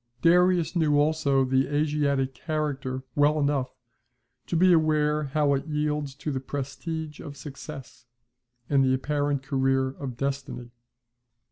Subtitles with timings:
[0.23, 3.69] Darius knew also the Asiatic character well enough
[4.47, 8.07] to be aware how it yields to the prestige of success,
[8.67, 10.71] and the apparent career of destiny.